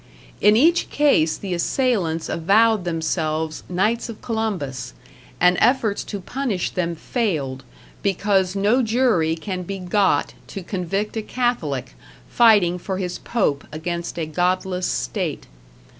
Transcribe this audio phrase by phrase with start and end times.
[0.41, 4.95] In each case the assailants avowed themselves Knights of Columbus,
[5.39, 7.63] and efforts to punish them failed,
[8.01, 11.93] because no jury can be got to convict a Catholic,
[12.27, 15.45] fighting for his Pope against a godless state.